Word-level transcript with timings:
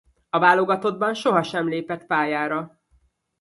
A 0.29 0.39
válogatottban 0.39 1.13
sohasem 1.13 1.67
lépett 1.67 2.05
pályára. 2.05 2.81